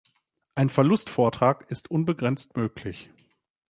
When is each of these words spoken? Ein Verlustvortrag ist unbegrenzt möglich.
Ein 0.55 0.71
Verlustvortrag 0.71 1.69
ist 1.69 1.91
unbegrenzt 1.91 2.57
möglich. 2.57 3.11